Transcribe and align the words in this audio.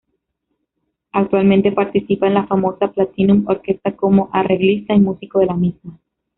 Actualmente, 1.11 1.71
participa 1.71 2.25
en 2.25 2.33
la 2.33 2.47
famosa 2.47 2.91
Platinum 2.91 3.45
Orquesta 3.47 3.95
como 3.95 4.31
arreglista 4.33 4.95
y 4.95 4.99
músico 4.99 5.37
de 5.37 5.45
la 5.45 5.53
misma. 5.55 5.99